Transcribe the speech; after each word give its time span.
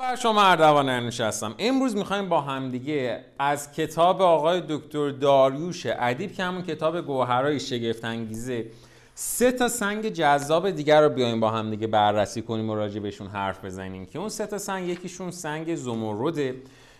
بر 0.00 0.16
شما 0.16 0.42
اردوان 0.42 0.88
هستم. 0.88 1.54
امروز 1.58 1.96
می‌خوایم 1.96 2.28
با 2.28 2.40
همدیگه 2.40 3.24
از 3.38 3.72
کتاب 3.72 4.22
آقای 4.22 4.62
دکتر 4.68 5.10
داریوش 5.10 5.86
ادیب 5.86 6.32
که 6.32 6.44
همون 6.44 6.62
کتاب 6.62 7.00
گوهرای 7.00 7.60
شگفت 7.60 8.04
انگیزه 8.04 8.66
سه 9.14 9.52
تا 9.52 9.68
سنگ 9.68 10.08
جذاب 10.08 10.70
دیگر 10.70 11.02
رو 11.02 11.08
بیایم 11.08 11.40
با 11.40 11.50
همدیگه 11.50 11.86
بررسی 11.86 12.42
کنیم 12.42 12.70
و 12.70 12.74
راجع 12.74 13.00
بهشون 13.00 13.26
حرف 13.26 13.64
بزنیم. 13.64 14.06
که 14.06 14.18
اون 14.18 14.28
سه 14.28 14.46
تا 14.46 14.58
سنگ 14.58 14.88
یکیشون 14.88 15.30
سنگ 15.30 15.74
زمرده 15.74 16.54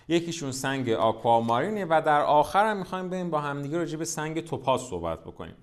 یکیشون 0.09 0.53
سنگ 0.53 0.91
آکوامارینه 0.91 1.85
و 1.85 2.03
در 2.07 2.21
آخر 2.21 2.71
هم 2.71 2.77
می‌خوایم 2.77 3.09
بریم 3.09 3.31
با 3.31 3.41
همدیگه 3.41 3.79
راجع 3.79 3.97
به 3.97 4.05
سنگ 4.05 4.41
توپاز 4.45 4.81
صحبت 4.81 5.21
بکنیم. 5.21 5.55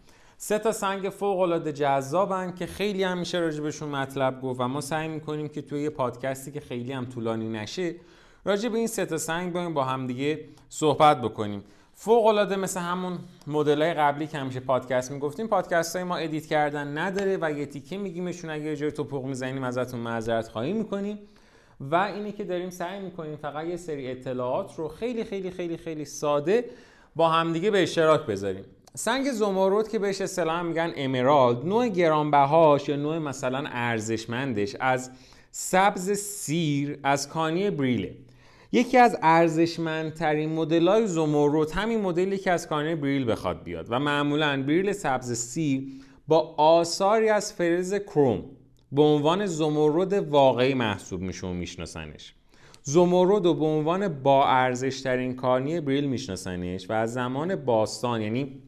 سه 0.46 0.60
تا 0.60 0.71
سنگ 0.71 1.10
فوق 1.10 1.39
العاده 1.39 1.73
جذابن 1.73 2.54
که 2.55 2.66
خیلی 2.66 3.04
هم 3.04 3.18
میشه 3.18 3.39
راجبشون 3.39 3.89
مطلب 3.89 4.41
گفت 4.41 4.59
و 4.59 4.68
ما 4.68 4.82
سعی 4.82 5.08
می‌کنیم 5.08 5.50
که 5.50 5.62
توی 5.62 5.82
یه 5.82 5.89
پادکستی 5.89 6.52
که 6.52 6.59
خیلی 6.59 6.91
هم 6.91 7.05
طولانی 7.05 7.50
نشه 7.50 7.96
راجع 8.45 8.70
به 8.70 8.77
این 8.77 8.88
سه 8.88 9.05
تا 9.05 9.18
سنگ 9.18 9.73
با 9.73 9.84
همدیگه 9.84 10.45
صحبت 10.70 11.21
بکنیم. 11.21 11.63
فوق 11.94 12.26
العاده 12.26 12.55
مثل 12.55 12.80
همون 12.80 13.20
مدل 13.48 13.94
قبلی 13.94 14.27
که 14.27 14.38
همیشه 14.38 14.59
پادکست 14.59 15.12
می‌گفتیم 15.12 15.48
پادکست 15.48 15.95
های 15.95 16.05
ما 16.05 16.16
edit 16.16 16.45
کردن 16.46 16.98
نداره 16.98 17.38
و 17.41 17.52
یه 17.52 17.66
تیکه 17.66 17.98
میگیمشون 17.98 18.49
اگه 18.49 18.63
یه 18.63 18.76
جای 18.76 18.91
تپق 18.91 19.23
می‌زنیم 19.23 19.63
ازتون 19.63 19.99
معذرت 19.99 20.48
خواهی 20.48 20.73
می‌کنیم. 20.73 21.20
و 21.80 21.96
اینه 21.96 22.32
که 22.32 22.44
داریم 22.44 22.70
سعی 22.70 22.99
می‌کنیم 22.99 23.35
فقط 23.35 23.66
یه 23.66 23.77
سری 23.77 24.12
اطلاعات 24.12 24.76
رو 24.76 24.88
خیلی 24.88 25.23
خیلی 25.23 25.52
خیلی 25.52 25.77
خیلی 25.77 26.05
ساده 26.05 26.66
با 27.16 27.30
همدیگه 27.30 27.71
به 27.71 27.84
اشتراک 27.84 28.26
بذاریم. 28.26 28.66
سنگ 28.96 29.32
زمرد 29.32 29.88
که 29.88 30.00
بهش 30.00 30.22
اصطلاحا 30.22 30.64
میگن 30.64 30.94
emerald 30.95 31.66
نوع 31.66 31.88
گرانبهاش 31.90 32.90
یا 32.90 32.96
نوع 32.96 33.18
مثلا 33.18 33.64
ارزشمندش 33.68 34.76
از 34.80 35.12
سبز 35.52 36.12
سیر 36.12 37.00
از 37.04 37.30
کانی 37.30 37.70
بریله 37.70 38.16
یکی 38.72 38.98
از 38.98 39.18
ارزشمندترین 39.22 40.50
مدل 40.50 40.88
های 40.88 41.08
زمرد 41.08 41.72
همین 41.72 42.02
مدلی 42.02 42.38
که 42.38 42.52
از 42.52 42.68
کانی 42.68 42.96
بریل 42.96 43.32
بخواد 43.32 43.63
بیاد 43.63 43.88
و 43.90 44.00
معمولا 44.00 44.63
بریل 44.63 44.91
سبز 44.91 45.34
سیر 45.34 45.88
با 46.28 46.55
آثاری 46.57 47.30
از 47.30 47.54
فرز 47.54 47.94
کروم 47.94 48.44
به 48.91 49.02
عنوان 49.02 49.46
زمرد 49.46 50.13
واقعی 50.13 50.74
محسوب 50.74 51.22
میشه 51.22 51.48
و 51.48 51.54
میشناسنش. 51.54 52.34
زمرد 52.84 53.46
رو 53.46 53.54
به 53.54 53.66
عنوان 53.66 54.07
با 54.24 54.48
ارزش 54.48 55.02
ترین 55.02 55.35
کانی 55.35 55.82
بریل 55.82 56.05
میشناسنش 56.05 56.90
و 56.90 56.94
از 56.94 57.13
زمان 57.13 57.55
باستان 57.55 58.22
یعنی 58.22 58.62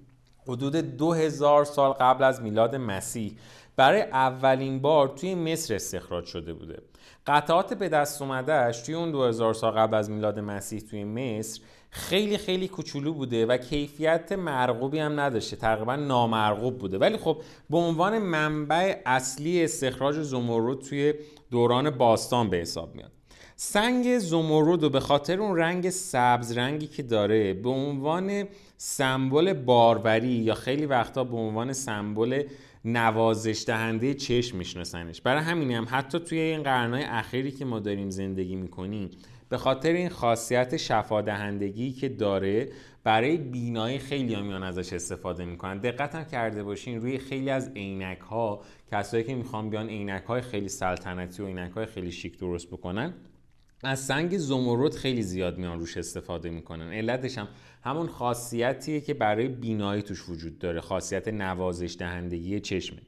حدود 0.48 0.76
2000 0.76 1.66
سال 1.66 1.92
قبل 1.92 2.24
از 2.24 2.42
میلاد 2.42 2.76
مسیح. 2.76 3.38
برای 3.76 4.02
اولین 4.02 4.82
بار 4.82 5.08
توی 5.08 5.36
مصر 5.36 5.76
استخراج 5.76 6.26
شده 6.26 6.54
بوده. 6.54 6.82
قطعات 7.28 7.74
به 7.74 7.90
دست 7.90 8.22
اومدهش 8.22 8.82
توی 8.82 8.96
اون 8.96 9.12
2000 9.12 9.54
سال 9.54 9.72
قبل 9.72 9.94
از 9.94 10.10
میلاد 10.10 10.40
مسیح 10.40 10.80
توی 10.80 11.04
مصر 11.04 11.62
خیلی 11.90 12.38
خیلی 12.38 12.68
کوچولو 12.68 13.14
بوده 13.14 13.46
و 13.46 13.58
کیفیت 13.58 14.32
مرغوبی 14.32 15.00
هم 15.00 15.20
نداشته. 15.20 15.56
تقریبا 15.56 15.96
نامرغوب 15.96 16.78
بوده. 16.78 16.98
ولی 16.98 17.18
خب 17.18 17.42
به 17.70 17.78
عنوان 17.78 18.20
منبع 18.20 19.02
اصلی 19.06 19.64
استخراج 19.64 20.22
زمرد 20.22 20.80
توی 20.80 21.14
دوران 21.52 21.90
باستان 21.90 22.50
به 22.50 22.58
حساب 22.58 22.96
میاد. 22.96 23.12
سنگ 23.58 24.18
زمرد 24.20 24.84
و 24.84 24.90
به 24.90 25.00
خاطر 25.00 25.40
اون 25.40 25.58
رنگ 25.58 25.90
سبز 25.90 26.58
رنگی 26.58 26.88
که 26.88 27.04
داره 27.04 27.54
به 27.54 27.70
عنوان 27.70 28.44
سمبل 28.78 29.54
باروری 29.54 30.28
یا 30.28 30.54
خیلی 30.54 30.86
وقتا 30.86 31.24
به 31.24 31.38
عنوان 31.38 31.74
سمبل 31.74 32.44
نوازش 32.86 33.64
دهنده 33.68 34.14
چشم 34.14 34.58
میشناسنش. 34.58 35.22
برای 35.22 35.44
همین 35.44 35.72
هم 35.72 35.88
حتی 35.90 36.20
توی 36.20 36.40
این 36.40 36.64
قرنهای 36.64 37.04
اخیری 37.04 37.52
که 37.52 37.66
ما 37.66 37.80
داریم 37.80 38.10
زندگی 38.10 38.56
می‌کنیم 38.56 39.12
به 39.50 39.58
خاطر 39.58 39.92
این 39.92 40.10
خاصیت 40.10 40.78
شفا 40.78 41.22
دهندگی 41.22 41.92
که 41.92 42.10
داره 42.10 42.70
برای 43.04 43.38
بینایی 43.38 44.00
خیلی 44.00 44.36
میان 44.36 44.64
ازش 44.64 44.94
استفاده 44.94 45.46
می‌کنن. 45.46 45.78
دقت 45.78 46.32
کرده 46.32 46.64
باشین 46.64 47.02
روی 47.02 47.18
خیلی 47.18 47.50
از 47.50 47.72
عینک 47.76 48.20
ها 48.20 48.62
کسایی 48.92 49.24
که 49.24 49.36
می‌خوان 49.36 49.70
بیان 49.70 49.90
عینک 49.90 50.24
های 50.24 50.42
خیلی 50.42 50.70
سلطنتی 50.70 51.44
و 51.44 51.46
عینک 51.46 51.72
های 51.72 51.86
خیلی 51.86 52.12
شیک 52.12 52.40
درست 52.40 52.68
بکنن 52.68 53.14
از 53.86 54.00
سنگ 54.00 54.38
زمرد 54.38 54.94
خیلی 54.94 55.22
زیاد 55.22 55.58
میان 55.58 55.80
روش 55.80 55.98
استفاده 55.98 56.50
می‌کنن. 56.50 56.94
علتش 56.94 57.38
هم 57.38 57.48
همون 57.84 58.08
خاصیتیه 58.08 59.02
که 59.02 59.14
برای 59.14 59.48
بینایی 59.48 60.02
توش 60.02 60.30
وجود 60.30 60.60
داره. 60.60 60.82
خاصیت 60.82 61.28
نوازش 61.28 61.96
دهندگی 62.00 62.60
چشمه. 62.60 63.00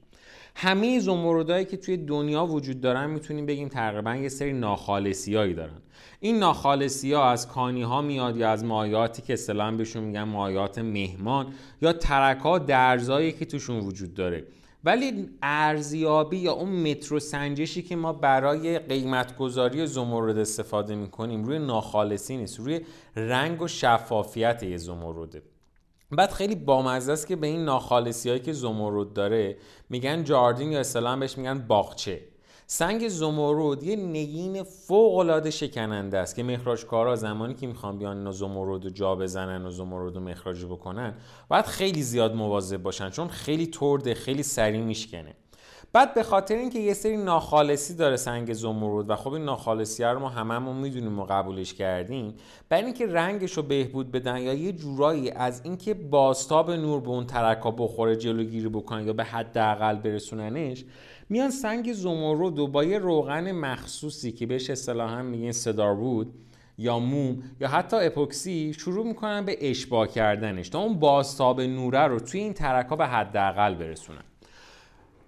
همه 0.55 0.99
زمردهایی 0.99 1.65
که 1.65 1.77
توی 1.77 1.97
دنیا 1.97 2.45
وجود 2.45 2.81
دارن 2.81 3.09
می‌تونیم 3.09 3.45
بگیم 3.45 3.67
تقریبا 3.67 4.15
یه 4.15 4.29
سری 4.29 4.53
ناخالصیایی 4.53 5.53
دارن. 5.53 5.77
این 6.19 6.39
ناخالصی 6.39 7.15
از 7.15 7.47
کانی 7.47 7.81
ها 7.81 8.01
میاد 8.01 8.37
یا 8.37 8.49
از 8.49 8.63
مایاتی 8.63 9.21
که 9.21 9.33
اصطلاحا 9.33 9.71
بهشون 9.71 10.03
میگن 10.03 10.23
مایات 10.23 10.79
مهمان 10.79 11.47
یا 11.81 11.93
ترک 11.93 12.37
ها 12.39 12.59
درزایی 12.59 13.31
که 13.31 13.45
توشون 13.45 13.79
وجود 13.79 14.13
داره. 14.13 14.43
ولی 14.87 15.29
ارزیابی 15.41 16.37
یا 16.37 16.51
اون 16.51 16.69
مترو 16.69 17.19
سنجشی 17.19 17.81
که 17.81 17.95
ما 17.95 18.13
برای 18.13 18.79
قیمت 18.79 19.37
گذاری 19.37 19.87
زمرد 19.87 20.37
استفاده 20.37 20.95
می‌کنیم 20.95 21.43
روی 21.43 21.59
ناخالصی 21.59 22.37
نیست 22.37 22.59
روی 22.59 22.81
رنگ 23.15 23.61
و 23.61 23.67
شفافیت 23.67 24.63
یه 24.63 24.77
زمرده. 24.77 25.41
بعد 26.11 26.31
خیلی 26.31 26.55
بامزه 26.55 27.11
است 27.11 27.27
که 27.27 27.35
به 27.35 27.47
این 27.47 27.65
ناخالصی 27.65 28.29
هایی 28.29 28.41
که 28.41 28.53
زمرد 28.53 29.13
داره 29.13 29.57
میگن 29.89 30.23
جاردین 30.23 30.71
یا 30.71 30.79
اصطلاحا 30.79 31.15
بهش 31.15 31.37
میگن 31.37 31.59
باغچه. 31.59 32.21
سنگ 32.69 33.07
زمرد 33.07 33.83
یه 33.83 33.95
نگین 33.95 34.63
فوق 34.63 35.17
العاده 35.17 35.51
شکننده 35.51 36.17
است 36.17 36.35
که 36.35 36.43
مخراجکارا 36.43 37.15
زمانی 37.15 37.53
که 37.53 37.67
می‌خوان 37.67 37.97
بیان 37.97 38.31
زمرد 38.31 38.83
رو 38.83 38.89
جا 38.89 39.15
بزنن 39.15 39.65
و 39.65 39.71
زمرد 39.71 40.15
رو 40.15 40.21
مخراج 40.21 40.65
بکنن 40.65 41.13
باید 41.49 41.65
خیلی 41.65 42.03
زیاد 42.03 42.35
مواظب 42.35 42.77
باشن 42.77 43.09
چون 43.09 43.27
خیلی 43.27 43.67
ترده 43.67 44.13
خیلی 44.13 44.43
سریع 44.43 44.81
میشکنه. 44.81 45.35
بعد 45.93 46.13
به 46.13 46.23
خاطر 46.23 46.55
اینکه 46.55 46.79
یه 46.79 46.93
سری 46.93 47.17
ناخالصی 47.17 47.95
داره 47.95 48.15
سنگ 48.15 48.53
زمرد 48.53 49.09
و 49.09 49.15
خب 49.15 49.33
این 49.33 49.45
ناخالصی 49.45 50.03
رو 50.03 50.19
ما 50.19 50.29
هممون 50.29 50.75
می‌دونیم 50.75 51.19
و 51.19 51.25
قبولش 51.25 51.73
کردیم 51.73 52.33
برای 52.69 52.85
اینکه 52.85 53.07
رنگش 53.07 53.51
رو 53.51 53.63
بهبود 53.63 54.11
بدن 54.11 54.37
یا 54.37 54.53
یه 54.53 54.71
جورایی 54.71 55.31
از 55.31 55.61
اینکه 55.63 55.93
باستاب 55.93 56.71
نور 56.71 57.01
به 57.01 57.09
اون 57.09 57.25
ترکا 57.25 57.71
بخوره 57.71 58.15
جلوگیری 58.15 58.69
بکنن 58.69 59.07
یا 59.07 59.13
به 59.13 59.23
حداقل 59.23 59.95
برسوننش 59.95 60.85
میان 61.29 61.49
سنگ 61.49 61.93
زمرد 61.93 62.59
و 62.59 62.67
با 62.67 62.83
یه 62.83 62.97
روغن 62.97 63.51
مخصوصی 63.51 64.31
که 64.31 64.45
بهش 64.45 64.69
اصطلاحا 64.69 65.21
میگن 65.21 65.51
صدار 65.51 65.95
بود 65.95 66.33
یا 66.77 66.99
موم 66.99 67.43
یا 67.59 67.67
حتی 67.67 67.97
اپوکسی 67.97 68.73
شروع 68.73 69.07
می‌کنن 69.07 69.45
به 69.45 69.69
اشباه 69.69 70.07
کردنش 70.07 70.69
تا 70.69 70.79
اون 70.79 70.99
باستاب 70.99 71.61
نوره 71.61 72.07
رو 72.07 72.19
توی 72.19 72.39
این 72.39 72.53
ترک 72.53 72.87
ها 72.87 72.95
به 72.95 73.07
حداقل 73.07 73.75
برسونن. 73.75 74.23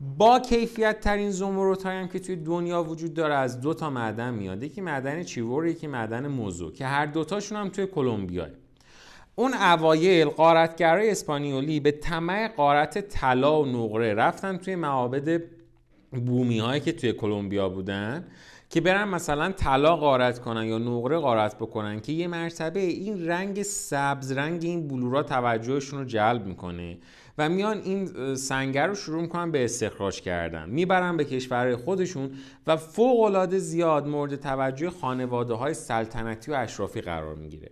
با 0.02 0.40
کیفیت 0.40 1.00
ترین 1.00 1.32
زمرد 1.32 1.86
هم 1.86 2.08
که 2.08 2.20
توی 2.20 2.36
دنیا 2.36 2.84
وجود 2.84 3.14
داره 3.14 3.34
از 3.34 3.62
دو 3.62 3.74
تا 3.74 3.90
معدن 3.90 4.34
میاد. 4.34 4.64
یکی 4.64 4.82
معدن 4.82 5.24
چیور 5.24 5.68
یکی 5.68 5.88
معدن 5.88 6.28
موزو 6.28 6.72
که 6.72 6.86
هر 6.86 7.06
دوتاشون 7.06 7.58
هم 7.58 7.70
توی 7.70 7.88
کلمبیاه 7.88 8.48
اون 9.36 9.54
اوایل 9.54 10.28
قارتگرای 10.28 11.12
اسپانیولی 11.12 11.80
به 11.80 11.92
طمع 11.92 12.48
قارت 12.48 13.00
طلا 13.00 13.62
و 13.62 13.66
نقره 13.66 14.14
رفتن 14.14 14.58
توی 14.58 14.76
معابد 14.76 15.42
بومی 16.12 16.60
هایی 16.60 16.82
که 16.82 16.92
توی 16.92 17.14
کلمبیا 17.14 17.70
بودن 17.70 18.28
که 18.70 18.82
برن 18.82 19.08
مثلا 19.08 19.52
طلا 19.52 19.96
غارت 19.96 20.40
کنن 20.40 20.66
یا 20.66 20.78
نقره 20.78 21.18
غارت 21.18 21.56
بکنن 21.56 22.00
که 22.00 22.12
یه 22.12 22.28
مرتبه 22.28 22.80
این 22.80 23.28
رنگ 23.28 23.64
سبز 23.64 24.32
رنگ 24.32 24.64
این 24.64 24.88
بلورا 24.88 25.24
توجهشون 25.24 26.00
رو 26.00 26.06
جلب 26.06 26.46
می‌کنه. 26.46 26.98
و 27.40 27.50
میان 27.50 27.78
این 27.78 28.36
سنگر 28.36 28.88
رو 28.88 28.96
شروع 28.96 29.22
می‌کنن 29.22 29.52
به 29.52 29.64
استخراج 29.66 30.22
کردن. 30.22 30.70
می‌برن 30.70 31.18
به 31.18 31.26
کشور 31.26 31.76
خودشون 31.76 32.32
و 32.68 32.78
فوق 32.78 33.20
العاده 33.20 33.58
زیاد 33.58 34.08
مورد 34.08 34.36
توجه 34.36 34.90
خانواده 34.90 35.54
های 35.54 35.74
سلطنتی 35.74 36.52
و 36.52 36.54
اشرافی 36.54 37.02
قرار 37.02 37.36
می‌گیره. 37.36 37.72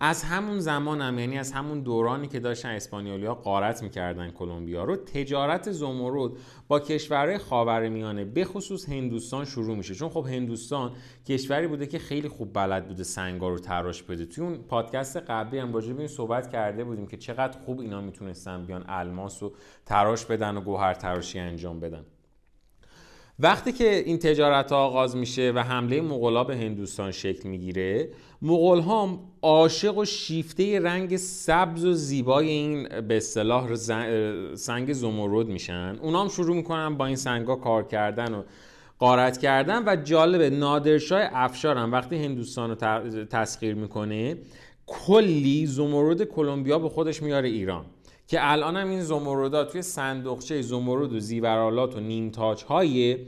از 0.00 0.22
همون 0.22 0.60
زمان 0.60 1.00
هم 1.00 1.18
یعنی 1.18 1.38
از 1.38 1.52
همون 1.52 1.80
دورانی 1.80 2.28
که 2.28 2.40
داشتن 2.40 2.68
اسپانیولیا 2.68 3.34
قارت 3.34 3.82
می‌کردن 3.82 4.30
کلمبیا 4.30 4.84
رو 4.84 4.96
تجارت 4.96 5.72
زمرد 5.72 6.32
با 6.68 6.80
کشورهای 6.80 7.38
خاورمیانه 7.38 8.24
به 8.24 8.44
خصوص 8.44 8.88
هندوستان 8.88 9.44
شروع 9.44 9.76
میشه. 9.76 9.94
چون 9.94 10.08
خب 10.08 10.26
هندوستان 10.26 10.92
کشوری 11.26 11.66
بوده 11.66 11.86
که 11.86 11.98
خیلی 11.98 12.28
خوب 12.28 12.52
بلد 12.52 12.88
بوده 12.88 13.02
سنگا 13.02 13.48
رو 13.48 13.58
تراش 13.58 14.02
بده. 14.02 14.26
توی 14.26 14.44
اون 14.44 14.58
پادکست 14.58 15.16
قبلی 15.16 15.58
هم 15.58 15.72
راجع 15.72 15.94
این 15.98 16.06
صحبت 16.06 16.52
کرده 16.52 16.84
بودیم 16.84 17.06
که 17.06 17.16
چقدر 17.16 17.60
خوب 17.60 17.80
اینا 17.80 18.00
می‌تونستن 18.00 18.66
بیان 18.66 18.84
الماس 18.88 19.42
رو 19.42 19.52
تراش 19.86 20.24
بدن 20.24 20.56
و 20.56 20.60
گوهر 20.60 20.94
تراشی 20.94 21.38
انجام 21.38 21.80
بدن. 21.80 22.04
وقتی 23.42 23.72
که 23.72 23.94
این 23.94 24.18
تجارت 24.18 24.72
ها 24.72 24.78
آغاز 24.78 25.16
میشه 25.16 25.52
و 25.54 25.58
حمله 25.58 26.00
مغلا 26.00 26.44
به 26.44 26.56
هندوستان 26.56 27.10
شکل 27.10 27.48
می‌گیره 27.48 28.08
مغول 28.42 28.80
ها 28.80 29.18
عاشق 29.42 29.98
و 29.98 30.04
شیفته 30.04 30.80
رنگ 30.80 31.16
سبز 31.16 31.84
و 31.84 31.92
زیبای 31.92 32.48
این 32.48 32.88
به 33.08 33.16
اصطلاح 33.16 33.74
سنگ 34.54 34.92
زمرد 34.92 35.46
میشن. 35.46 35.98
اونا 36.02 36.22
هم 36.22 36.28
شروع 36.28 36.56
می‌کنن 36.56 36.96
با 36.96 37.06
این 37.06 37.16
سنگ 37.16 37.46
ها 37.46 37.56
کار 37.56 37.82
کردن 37.82 38.34
و 38.34 38.42
قارت 38.98 39.38
کردن 39.38 39.82
و 39.86 39.96
جالبه 39.96 40.50
نادرشاه 40.50 41.22
افشار 41.32 41.76
هم 41.76 41.92
وقتی 41.92 42.16
هندوستان 42.16 42.70
رو 42.70 42.76
تسخیر 43.24 43.74
می‌کنه 43.74 44.36
کلی 44.86 45.66
زمرد 45.66 46.24
کلمبیا 46.24 46.78
به 46.78 46.88
خودش 46.88 47.22
میاره 47.22 47.48
ایران. 47.48 47.84
که 48.32 48.38
الان 48.40 48.76
هم 48.76 48.88
این 48.88 49.02
زمردها 49.02 49.64
توی 49.64 49.82
صندوقچه 49.82 50.62
زمرد 50.62 51.12
و 51.12 51.20
زیورالات 51.20 51.96
و 51.96 52.00
نیمتاج 52.00 52.64
هایی 52.64 53.26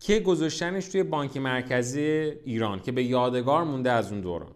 که 0.00 0.20
گذاشتنش 0.20 0.88
توی 0.88 1.02
بانک 1.02 1.36
مرکزی 1.36 2.00
ایران 2.44 2.80
که 2.80 2.92
به 2.92 3.04
یادگار 3.04 3.64
مونده 3.64 3.90
از 3.90 4.12
اون 4.12 4.20
دوران. 4.20 4.52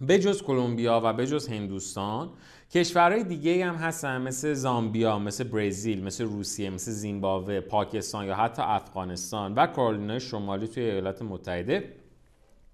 به 0.00 0.18
جز 0.18 0.42
کلمبیا 0.42 1.00
و 1.04 1.12
به 1.12 1.26
جز 1.26 1.48
هندوستان 1.48 2.30
کشورهای 2.70 3.24
دیگه 3.24 3.64
هم 3.64 3.74
هستن 3.74 4.20
مثل 4.20 4.54
زامبیا، 4.54 5.18
مثل 5.18 5.44
برزیل، 5.44 6.04
مثل 6.04 6.24
روسیه، 6.24 6.70
مثل 6.70 6.90
زیمبابوه، 6.90 7.60
پاکستان 7.60 8.26
یا 8.26 8.34
حتی 8.34 8.62
افغانستان 8.62 9.54
و 9.54 9.66
کارولینای 9.66 10.20
شمالی 10.20 10.68
توی 10.68 10.82
ایالات 10.82 11.22
متحده 11.22 11.92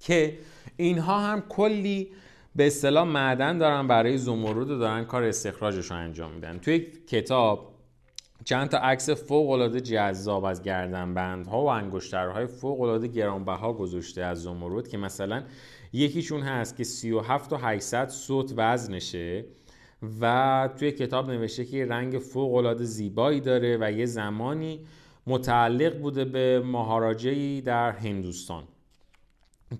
که 0.00 0.38
اینها 0.76 1.20
هم 1.20 1.40
کلی 1.40 2.10
به 2.56 2.66
اصطلاح 2.66 3.08
معدن 3.08 3.58
دارن 3.58 3.88
برای 3.88 4.18
زمرد 4.18 4.70
و 4.70 4.78
دارن 4.78 5.04
کار 5.04 5.22
استخراجش 5.22 5.90
رو 5.90 5.96
انجام 5.96 6.32
میدن. 6.32 6.58
توی 6.58 6.78
کتاب 6.78 7.72
چند 8.44 8.68
تا 8.68 8.78
عکس 8.78 9.10
فوق 9.10 9.50
العاده 9.50 9.80
جذاب 9.80 10.44
از 10.44 10.62
گردنبندها 10.62 11.62
و 11.62 11.66
انگشترهای 11.66 12.46
فوق 12.46 12.80
العاده 12.80 13.08
گرانبها 13.08 13.72
گذاشته 13.72 14.22
از 14.22 14.42
زمرد 14.42 14.88
که 14.88 14.98
مثلا 14.98 15.42
یکیشون 15.92 16.40
هست 16.42 16.76
که 16.76 16.84
37 16.84 17.50
تا 17.50 17.56
800 17.56 18.08
صوت 18.08 18.52
وزنشه 18.56 19.44
و 20.20 20.68
توی 20.78 20.92
کتاب 20.92 21.30
نوشته 21.30 21.64
که 21.64 21.86
رنگ 21.86 22.18
فوق 22.18 22.54
العاده 22.54 22.84
زیبایی 22.84 23.40
داره 23.40 23.78
و 23.80 23.92
یه 23.92 24.06
زمانی 24.06 24.80
متعلق 25.26 25.98
بوده 25.98 26.24
به 26.24 26.60
مهاراجهی 26.60 27.60
در 27.60 27.90
هندوستان. 27.90 28.64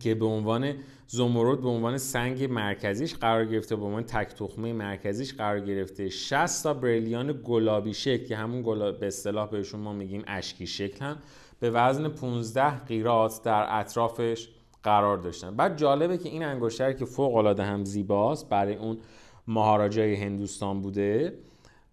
که 0.00 0.14
به 0.14 0.26
عنوان 0.26 0.74
زمرد 1.06 1.60
به 1.60 1.68
عنوان 1.68 1.98
سنگ 1.98 2.44
مرکزیش 2.44 3.14
قرار 3.14 3.44
گرفته 3.44 3.76
به 3.76 3.84
عنوان 3.84 4.02
تک 4.02 4.28
تخمه 4.28 4.72
مرکزیش 4.72 5.34
قرار 5.34 5.60
گرفته. 5.60 6.08
60 6.08 6.62
تا 6.62 6.74
بریلیان 6.74 7.40
گلابی 7.44 7.94
شکل 7.94 8.26
که 8.26 8.36
همون 8.36 8.62
گلاب 8.62 9.00
به 9.00 9.06
اصطلاح 9.06 9.50
بهشون 9.50 9.80
ما 9.80 9.92
میگیم 9.92 10.22
اشکی 10.26 10.66
شکل 10.66 11.04
هم 11.04 11.18
به 11.60 11.70
وزن 11.70 12.08
15 12.08 12.78
قیراط 12.78 13.42
در 13.42 13.66
اطرافش 13.68 14.48
قرار 14.82 15.18
داشتن. 15.18 15.56
بعد 15.56 15.78
جالبه 15.78 16.18
که 16.18 16.28
این 16.28 16.44
انگشتر 16.44 16.92
که 16.92 17.04
فوق 17.04 17.36
العاده 17.36 17.64
هم 17.64 17.84
زیباست 17.84 18.48
برای 18.48 18.74
اون 18.74 18.98
مهاراجای 19.46 20.14
هندوستان 20.14 20.80
بوده 20.80 21.38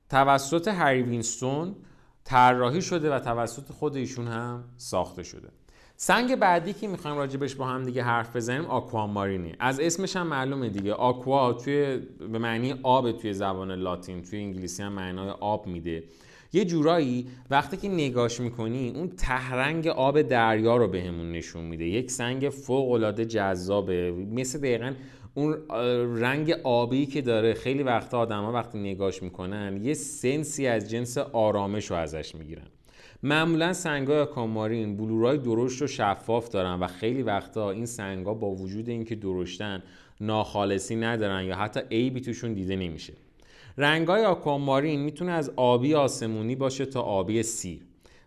توسط 0.10 0.68
هری 0.68 1.02
وینستون 1.02 1.76
طراحی 2.24 2.82
شده 2.82 3.16
و 3.16 3.20
توسط 3.20 3.72
خود 3.72 3.96
ایشون 3.96 4.28
هم 4.28 4.64
ساخته 4.78 5.24
شده. 5.24 5.50
سنگ 5.96 6.36
بعدی 6.36 6.74
که 6.74 6.88
می‌خوایم 6.88 7.18
راجبش 7.18 7.56
با 7.56 7.66
هم 7.66 7.84
دیگه 7.84 8.04
حرف 8.04 8.36
بزنیم؟ 8.36 8.66
آکوامارینی 8.66 9.54
از 9.60 9.80
اسمش 9.80 10.16
هم 10.16 10.28
معلومه 10.28 10.70
دیگه. 10.70 10.94
آکوا 10.94 11.54
توی 11.54 11.98
به 12.32 12.40
معنی 12.40 12.76
آب 12.84 13.12
توی 13.12 13.34
زبان 13.34 13.72
لاتین 13.72 14.22
توی 14.22 14.40
انگلیسی 14.40 14.84
هم 14.84 14.94
معنای 14.94 15.30
آب 15.30 15.68
میده. 15.68 16.04
یه 16.54 16.66
جورایی 16.66 17.28
وقتی 17.50 17.78
که 17.78 17.90
نگاش 17.90 18.40
می‌کنی 18.40 18.94
اون 18.96 19.10
تهرنگ 19.18 19.88
آب 19.88 20.22
دریا 20.22 20.78
رو 20.78 20.88
بهمون 20.88 21.32
نشون 21.32 21.64
میده. 21.64 21.86
یک 21.86 22.12
سنگ 22.12 22.50
فوق 22.50 22.92
العاده 22.92 23.26
جذابه. 23.26 24.12
مثل 24.12 24.60
دقیقا 24.60 24.94
اون 25.34 25.58
رنگ 26.18 26.52
آبی 26.64 27.06
که 27.06 27.22
داره. 27.22 27.54
خیلی 27.54 27.84
وقتا 27.84 28.20
آدما 28.20 28.52
وقتی 28.52 28.80
نگاش 28.80 29.24
می‌کنن 29.24 29.80
یه 29.84 29.94
سنسی 29.94 30.68
از 30.68 30.90
جنس 30.90 31.18
آرامش 31.18 31.92
رو 31.92 31.98
ازش 31.98 32.36
می‌گیرن. 32.36 32.68
معمولا 33.26 33.74
سنگای 33.74 34.20
آکامارین 34.20 34.98
بلورای 34.98 35.38
درشت 35.38 35.82
و 35.82 35.88
شفاف 35.88 36.50
دارن 36.50 36.80
و 36.80 36.88
خیلی 36.88 37.22
وقتا 37.22 37.72
این 37.72 37.86
سنگا 37.86 38.34
با 38.34 38.52
وجود 38.52 38.90
اینکه 38.90 39.16
درشتن 39.16 39.84
ناخالصی 40.22 40.96
ندارن 40.96 41.46
یا 41.46 41.56
حتی 41.56 41.80
عیبی 41.92 42.22
توشون 42.22 42.54
دیده 42.54 42.76
نمیشه. 42.76 43.14
رنگای 43.78 44.26
آکوامارین 44.26 45.00
می‌تونه 45.00 45.32
از 45.32 45.52
آبی 45.56 45.96
آسمونی 45.96 46.56
باشه 46.56 46.86
تا 46.86 47.02
آبی 47.02 47.44
سیر. 47.44 47.80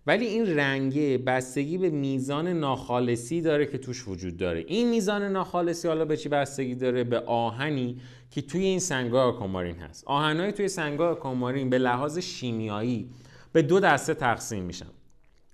ولی 0.07 0.27
این 0.27 0.57
رنگه 0.57 1.19
بستگی 1.19 1.79
به 1.79 1.91
میزان 1.91 2.49
ناخالصی 2.49 3.41
داره 3.41 3.67
که 3.67 3.79
توش 3.79 4.09
وجود 4.09 4.37
داره. 4.37 4.65
این 4.67 4.91
میزان 4.91 5.23
ناخالصی 5.23 5.89
حالا 5.89 6.05
به 6.05 6.17
چی 6.17 6.29
بستگی 6.29 6.75
داره؟ 6.75 7.05
به 7.05 7.21
آهنی 7.21 8.01
که 8.31 8.43
توی 8.43 8.65
این 8.65 8.79
سنگای 8.79 9.21
آکوامارین 9.21 9.77
هست. 9.77 10.05
آهنهای 10.07 10.53
توی 10.53 10.69
سنگای 10.69 11.09
آکوامارین 11.09 11.71
به 11.71 11.79
لحاظ 11.79 12.19
شیمیایی 12.19 13.11
به 13.53 13.63
دو 13.63 13.81
دسته 13.81 14.15
تقسیم 14.15 14.65
میشن 14.65 14.87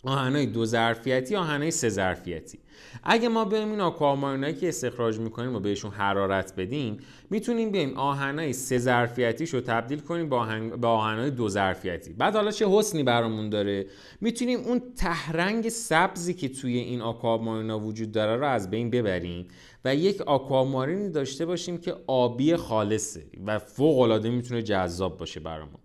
آهنای 0.05 0.47
دو 0.47 0.65
ظرفیتی 0.65 1.37
آهنای 1.37 1.71
سه 1.71 1.89
ظرفیتی. 1.89 2.59
اگه 3.03 3.29
ما 3.29 3.45
بیایم 3.45 3.71
این 3.71 3.81
آکوامارینایی 3.81 4.55
که 4.55 4.69
استخراج 4.69 5.19
می‌کنیم 5.19 5.55
و 5.55 5.61
بهشون 5.61 5.91
حرارت 5.91 6.57
بدیم 6.57 6.97
می‌تونیم 7.31 7.71
بیایم 7.71 7.95
آهنای 7.95 8.53
سه 8.53 8.79
ظرفیتیش 8.79 9.51
تبدیل 9.51 10.01
کنیم 10.01 10.29
با 10.29 10.39
آهن... 10.39 10.71
به 10.71 10.87
آهنای 10.87 11.31
دو 11.31 11.49
ظرفیتی. 11.49 12.13
بعد 12.13 12.35
حالا 12.35 12.51
چه 12.51 12.69
حسنی 12.69 13.03
برامون 13.03 13.51
داره؟ 13.51 13.87
می‌تونیم 14.21 14.61
اون 14.61 14.83
تهرنگ 14.97 15.69
سبزی 15.69 16.35
که 16.35 16.49
توی 16.49 16.79
این 16.79 17.01
آکوامارینا 17.01 17.79
وجود 17.81 18.13
داره 18.13 18.37
رو 18.37 18.47
از 18.47 18.71
بین 18.71 18.91
ببریم 18.91 19.49
و 19.85 19.95
یک 19.95 20.21
آکوامارینی 20.21 21.11
داشته 21.11 21.47
باشیم 21.47 21.79
که 21.79 21.95
آبی 22.07 22.57
خالصه 22.57 23.23
و 23.47 23.59
فوق 23.59 23.99
العاده 23.99 24.31
می‌تونه 24.31 24.63
جذاب 24.63 25.19
باشه 25.19 25.41
برامون. 25.41 25.79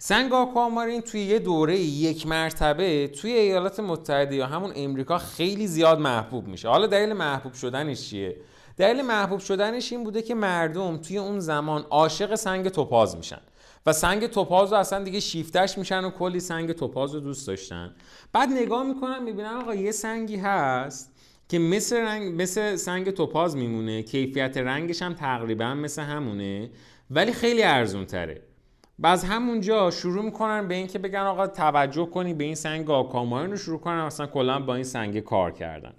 سنگ 0.00 0.32
آکوامارین 0.32 1.00
توی 1.00 1.20
یه 1.20 1.38
دوره 1.38 1.78
یک 1.78 2.26
مرتبه 2.26 3.08
توی 3.08 3.32
ایالات 3.32 3.80
متحده 3.80 4.36
یا 4.36 4.46
همون 4.46 4.72
امریکا 4.76 5.18
خیلی 5.18 5.66
زیاد 5.66 5.98
محبوب 5.98 6.48
میشه. 6.48 6.68
حالا 6.68 6.86
دلیل 6.86 7.12
محبوب 7.12 7.52
شدنش 7.52 8.10
چیه؟ 8.10 8.36
دلیل 8.76 9.02
محبوب 9.02 9.40
شدنش 9.40 9.92
این 9.92 10.04
بوده 10.04 10.22
که 10.22 10.34
مردم 10.34 10.96
توی 10.96 11.18
اون 11.18 11.40
زمان 11.40 11.82
عاشق 11.90 12.34
سنگ 12.34 12.68
توپاز 12.68 13.16
میشن 13.16 13.40
و 13.86 13.92
سنگ 13.92 14.26
توپاز 14.26 14.72
رو 14.72 14.78
اصلا 14.78 15.04
دیگه 15.04 15.20
شیفتش 15.20 15.78
میشن 15.78 16.04
و 16.04 16.10
کلی 16.10 16.40
سنگ 16.40 16.72
توپاز 16.72 17.14
رو 17.14 17.20
دوست 17.20 17.46
داشتن. 17.46 17.94
بعد 18.32 18.48
نگاه 18.48 18.82
می‌کنن 18.82 19.22
می‌بینن 19.22 19.54
آقا 19.54 19.74
یه 19.74 19.90
سنگی 19.90 20.36
هست 20.36 21.12
که 21.48 21.58
مثل, 21.58 21.96
رنگ، 21.96 22.42
مثل 22.42 22.76
سنگ 22.76 23.10
توپاز 23.10 23.56
میمونه. 23.56 24.02
کیفیت 24.02 24.56
رنگش 24.56 25.02
هم 25.02 25.14
تقریبا 25.14 25.74
مثل 25.74 26.02
همونه 26.02 26.70
ولی 27.10 27.32
خیلی 27.32 27.62
ارزون 27.62 28.04
تره 28.04 28.47
بعد 28.98 29.24
همونجا 29.24 29.90
شروع 29.90 30.24
می‌کنن 30.24 30.68
به 30.68 30.74
اینکه 30.74 30.98
بگن 30.98 31.20
آقا 31.20 31.46
توجه 31.46 32.06
کنی 32.06 32.34
به 32.34 32.44
این 32.44 32.54
سنگ 32.54 32.90
آکامارین 32.90 33.50
رو 33.50 33.56
شروع 33.56 33.80
کنن 33.80 34.04
مثلا 34.04 34.26
کلا 34.26 34.58
با 34.60 34.74
این 34.74 34.84
سنگ 34.84 35.20
کار 35.20 35.50
کردن. 35.50 35.92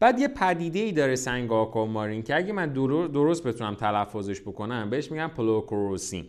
بعد 0.00 0.18
یه 0.18 0.28
پدیده 0.28 0.78
ای 0.78 0.92
داره 0.92 1.16
سنگ 1.16 1.52
آکامارین 1.52 2.22
که 2.22 2.36
اگه 2.36 2.52
من 2.52 2.72
درست 3.12 3.46
بتونم 3.46 3.74
تلفظش 3.74 4.40
بکنم 4.40 4.90
بهش 4.90 5.10
میگن 5.10 5.28
پلوکروسین. 5.28 6.24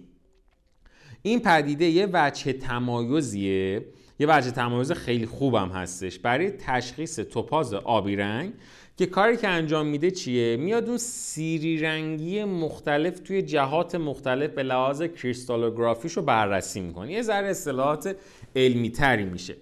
این 1.21 1.39
پدیده 1.39 1.85
یه 1.85 2.07
وجه 2.13 2.53
تمایزیه. 2.53 3.85
یه 4.19 4.27
وجه 4.29 4.51
تمایز 4.51 4.91
خیلی 4.91 5.25
خوبم 5.25 5.69
هستش. 5.69 6.19
برای 6.19 6.51
تشخیص 6.51 7.19
توپاز 7.19 7.73
آبی 7.73 8.15
رنگ 8.15 8.53
که 8.97 9.05
کاری 9.05 9.37
که 9.37 9.47
انجام 9.47 9.87
میده 9.87 10.11
چیه؟ 10.11 10.57
میاد 10.57 10.87
اون 10.87 10.97
سیری 10.97 11.77
رنگی 11.77 12.43
مختلف 12.43 13.19
توی 13.19 13.41
جهات 13.41 13.95
مختلف 13.95 14.49
به 14.49 14.63
لحاظ 14.63 15.03
کریستالوگرافیش 15.03 16.13
رو 16.13 16.21
بررسی 16.21 16.81
می‌کنه. 16.81 17.11
یه 17.11 17.21
ذره 17.21 17.47
اصطلاحات 17.47 18.15
علمی 18.55 18.89
تری 18.89 19.25
میشه. 19.25 19.55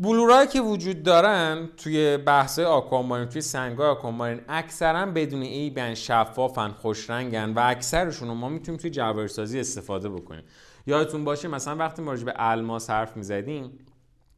بلورایی 0.00 0.48
که 0.48 0.60
وجود 0.60 1.02
دارن 1.02 1.68
توی 1.76 2.16
بحث 2.16 2.58
آکوامارین 2.58 3.28
توی 3.28 3.40
سنگای 3.40 3.88
آکوامارین 3.88 4.40
اکثرا 4.48 5.06
بدون 5.06 5.42
ایبن 5.42 5.94
شفافن 5.94 6.68
خوش 6.68 7.10
رنگن 7.10 7.52
و 7.56 7.60
اکثرشون 7.64 8.28
رو 8.28 8.34
ما 8.34 8.48
می‌تونیم 8.48 8.80
توی 8.80 8.90
جواهرسازی 8.90 9.60
استفاده 9.60 10.08
بکنیم. 10.08 10.42
یادتون 10.86 11.24
باشه 11.24 11.48
مثلا 11.48 11.76
وقتی 11.76 12.02
ما 12.02 12.14
به 12.14 12.32
الماس 12.36 12.90
حرف 12.90 13.16
می‌زدیم 13.16 13.70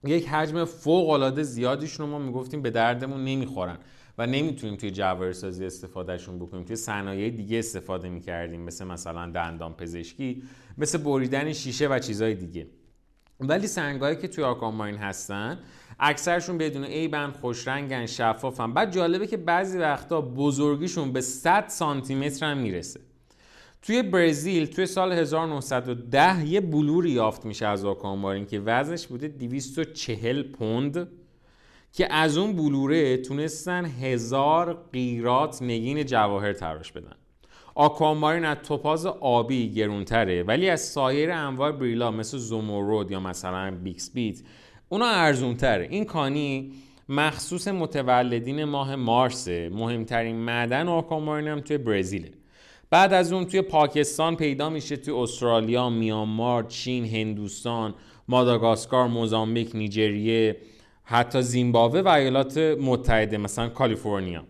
یک 0.05 0.29
حجم 0.29 0.65
فوق 0.65 1.11
العاده 1.11 1.43
زیادیشون 1.43 2.07
رو 2.07 2.13
ما 2.13 2.19
می‌گفتیم 2.19 2.63
به 2.63 2.71
دردمون 2.71 3.25
نمی‌خورن 3.25 3.79
و 4.19 4.27
نمی‌تونیم 4.27 4.77
توی 4.77 4.91
جواهرسازی 4.91 5.67
استفادهشون 5.67 6.39
بکنیم. 6.39 6.65
توی 6.65 6.77
صنایع 6.77 7.31
دیگه 7.31 7.59
استفاده 7.59 8.09
می‌کردیم 8.09 8.61
مثل 8.61 8.85
مثلا 8.85 9.31
دندان 9.31 9.75
پزشکی 9.75 10.43
مثل 10.79 10.99
بریدن 10.99 11.53
شیشه 11.53 11.89
و 11.89 11.99
چیزهای 11.99 12.35
دیگه. 12.35 12.67
ولی 13.41 13.67
سنگایی 13.67 14.17
که 14.17 14.29
توی 14.29 14.45
آکامارین 14.45 14.97
هستن 14.97 15.59
اکثرشون 16.01 16.59
بدون 16.59 16.85
ایبن 16.85 17.31
خوش 17.31 17.69
رنگن 17.69 18.07
شفافن. 18.07 18.73
بعد 18.73 18.93
جالبه 18.93 19.27
که 19.27 19.37
بعضی 19.37 19.79
وقتا 19.79 20.21
بزرگیشون 20.21 21.13
به 21.13 21.21
100 21.21 21.69
سانتی 21.69 22.15
متر 22.15 22.51
هم 22.51 22.59
می‌رسه. 22.59 23.01
توی 23.83 24.03
برزیل 24.03 24.67
توی 24.67 24.87
سال 24.87 25.13
1910 25.13 26.47
یه 26.47 26.61
بلوری 26.61 27.11
یافت 27.11 27.45
میشه 27.45 27.67
از 27.67 27.85
آکامارین 27.85 28.47
که 28.47 28.61
وزنش 28.61 29.07
بوده 29.07 29.29
240 29.29 30.43
پوند 30.43 31.09
که 31.93 32.15
از 32.15 32.37
اون 32.37 32.53
بلوره 32.53 33.17
تونستن 33.17 33.85
هزار 33.85 34.89
قیرات 34.93 35.63
نگین 35.63 36.05
جواهر 36.05 36.53
تراش 36.53 36.93
بدن. 36.93 37.15
آکوامارین 37.75 38.45
از 38.45 38.57
توپاز 38.63 39.07
آبی 39.07 39.71
گرونتره 39.71 40.43
ولی 40.43 40.71
از 40.71 40.81
سایر 40.81 41.31
انواع 41.31 41.73
بریلا 41.73 42.11
مثل 42.11 42.39
زومورود 42.39 43.11
یا 43.11 43.21
مثلا 43.21 43.71
بیکس 43.83 44.11
بیت 44.15 44.43
اونا 44.89 45.07
ارزونتره. 45.07 45.89
این 45.91 46.05
کانی 46.05 46.73
مخصوص 47.09 47.69
متولدین 47.69 48.65
ماه 48.65 48.97
مارس 48.97 49.49
مهمترین 49.49 50.37
معدن 50.37 50.89
آکوامارین 50.89 51.49
هم 51.49 51.61
توی 51.61 51.79
برزیله. 51.79 52.31
بعد 52.91 53.13
از 53.13 53.33
اون 53.33 53.45
توی 53.45 53.63
پاکستان 53.63 54.37
پیدا 54.37 54.71
میشه 54.71 54.97
توی 54.97 55.15
استرالیا، 55.15 55.91
میانمار، 55.91 56.63
چین، 56.63 57.05
هندوستان، 57.05 57.95
ماداگاسکار، 58.29 59.09
موزامبیک، 59.09 59.71
نیجریه، 59.77 60.57
حتی 61.05 61.43
زیمبابوه 61.43 62.01
و 62.01 62.09
ایالات 62.09 62.59
متحده 62.59 63.39
مثلا 63.39 63.69
کالیفرنیا. 63.69 64.45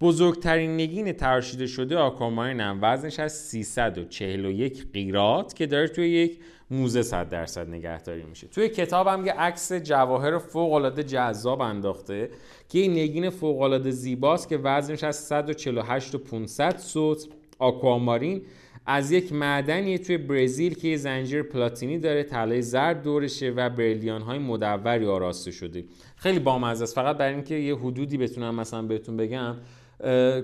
بزرگترین 0.00 0.76
نگین 0.76 1.12
تراشیده 1.12 1.66
شده 1.66 1.96
آکوامارین 1.98 2.60
هم 2.60 2.78
وزنش 2.82 3.18
از 3.18 3.32
341 3.32 4.86
قیرات 4.92 5.54
که 5.54 5.66
داره 5.66 5.88
توی 5.88 6.10
یک 6.10 6.38
موزه 6.70 7.02
100 7.02 7.28
درصد 7.28 7.68
نگهداری 7.68 8.22
میشه. 8.22 8.46
توی 8.46 8.68
کتاب 8.68 9.06
هم 9.06 9.26
یه 9.26 9.32
عکس 9.32 9.72
جواهر 9.72 10.38
فوق 10.38 10.72
العاده 10.72 11.02
جذاب 11.02 11.60
انداخته 11.60 12.30
که 12.68 12.78
این 12.78 12.92
نگین 12.92 13.30
فوق 13.30 13.60
العاده 13.60 13.90
زیباست 13.90 14.48
که 14.48 14.56
وزنش 14.56 15.04
از 15.04 15.16
148 15.16 16.14
و 16.14 16.18
500 16.18 16.78
سوت 16.78 17.28
آکوامارین 17.62 18.42
از 18.86 19.12
یک 19.12 19.32
معدنی 19.32 19.98
توی 19.98 20.18
برزیل 20.18 20.74
که 20.74 20.96
زنجیر 20.96 21.42
پلاتینی 21.42 21.98
داره 21.98 22.22
طلای 22.22 22.62
زرد 22.62 23.02
دورشه 23.02 23.50
و 23.50 23.70
برلیان 23.70 24.22
های 24.22 24.38
مدوری 24.38 25.06
آراسته 25.06 25.50
شده. 25.50 25.84
خیلی 26.16 26.38
بامزه 26.38 26.82
است. 26.82 26.94
فقط 26.94 27.16
برای 27.16 27.34
اینکه 27.34 27.54
یه 27.54 27.76
حدودی 27.76 28.18
بتونم 28.18 28.54
مثلا 28.54 28.82
بهتون 28.82 29.16
بگم 29.16 29.56